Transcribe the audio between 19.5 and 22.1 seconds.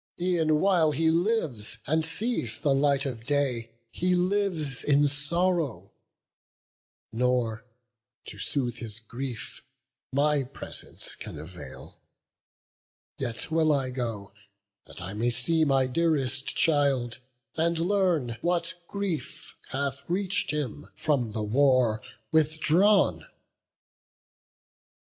hath reach'd him, from the war